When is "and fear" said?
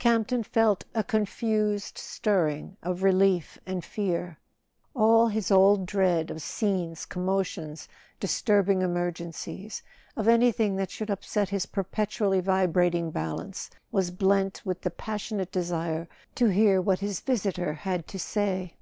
3.64-4.36